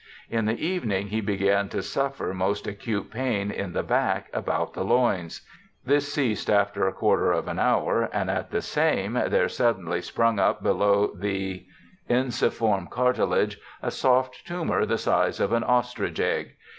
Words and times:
In 0.31 0.45
the 0.45 0.57
evening 0.59 1.09
he 1.09 1.21
began 1.21 1.69
to 1.69 1.83
suffer 1.83 2.33
most 2.33 2.65
acute 2.65 3.11
pain 3.11 3.51
in 3.51 3.73
the 3.73 3.83
back 3.83 4.31
about 4.33 4.73
the 4.73 4.83
loins. 4.83 5.45
This 5.85 6.11
ceased 6.11 6.49
after 6.49 6.87
a 6.87 6.91
quarter 6.91 7.31
of 7.31 7.47
an 7.47 7.59
hour, 7.59 8.09
and 8.11 8.27
at 8.27 8.49
the 8.49 8.63
same 8.63 9.13
there 9.13 9.47
suddenly 9.47 10.01
sprung 10.01 10.39
up 10.39 10.63
below 10.63 11.11
the 11.15 11.67
ensi 12.09 12.49
form 12.51 12.87
cartilage 12.87 13.59
a 13.83 13.91
soft 13.91 14.43
tumour 14.47 14.87
the 14.87 14.97
size 14.97 15.39
of 15.39 15.53
an 15.53 15.63
ostrich 15.63 16.19
egg. 16.19 16.55